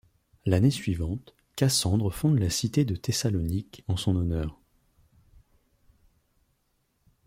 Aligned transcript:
L'année 0.47 0.71
suivante, 0.71 1.35
Cassandre 1.55 2.09
fonde 2.11 2.39
la 2.39 2.49
cité 2.49 2.85
de 2.85 2.95
Thessalonique 2.95 3.83
en 3.87 3.97
son 3.97 4.15
honneur. 4.15 4.59